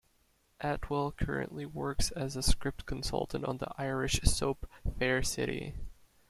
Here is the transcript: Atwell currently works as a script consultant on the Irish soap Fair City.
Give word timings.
Atwell 0.61 1.11
currently 1.11 1.63
works 1.63 2.09
as 2.09 2.35
a 2.35 2.41
script 2.41 2.87
consultant 2.87 3.45
on 3.45 3.59
the 3.59 3.71
Irish 3.77 4.19
soap 4.23 4.67
Fair 4.97 5.21
City. 5.21 5.75